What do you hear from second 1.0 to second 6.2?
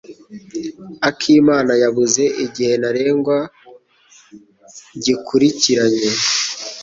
Akimana yabuze igihe ntarengwa gikurikiranye.